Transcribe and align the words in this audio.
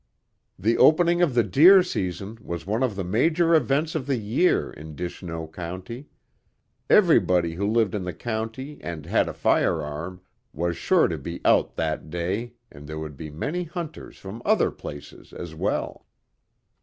The 0.57 0.79
opening 0.79 1.21
of 1.21 1.35
the 1.35 1.43
deer 1.43 1.83
season 1.83 2.39
was 2.41 2.65
one 2.65 2.81
of 2.81 2.95
the 2.95 3.03
major 3.03 3.53
events 3.53 3.93
of 3.93 4.07
the 4.07 4.17
year 4.17 4.71
in 4.73 4.95
Dishnoe 4.95 5.45
County. 5.45 6.07
Everybody 6.89 7.53
who 7.53 7.67
lived 7.69 7.93
in 7.93 8.03
the 8.03 8.11
county 8.11 8.79
and 8.81 9.05
had 9.05 9.29
a 9.29 9.33
firearm 9.35 10.21
was 10.53 10.75
sure 10.75 11.07
to 11.07 11.19
be 11.19 11.39
out 11.45 11.75
that 11.75 12.09
day 12.09 12.53
and 12.71 12.87
there 12.87 12.97
would 12.97 13.15
be 13.15 13.29
many 13.29 13.65
hunters 13.65 14.17
from 14.17 14.41
other 14.43 14.71
places 14.71 15.33
as 15.33 15.53
well. 15.53 16.07